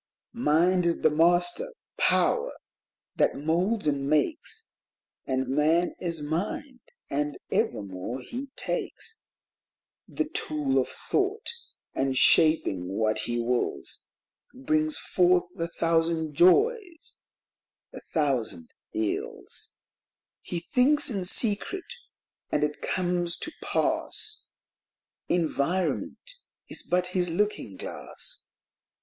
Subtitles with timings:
[0.33, 2.53] Mind is the Master power
[3.17, 4.73] that moulds and makes.
[5.27, 6.79] And Man is Mind
[7.11, 9.21] and evermore he takes
[10.07, 11.51] The Tool of Thought,
[11.93, 14.07] and, shaping what he wills,
[14.55, 17.17] Brings forth a thousand joys,
[17.93, 19.77] a thousand ills:—
[20.51, 21.93] He thinks in secret,
[22.49, 24.47] and it comes to pass;
[25.29, 26.31] Environment
[26.67, 28.47] is but his looking glass.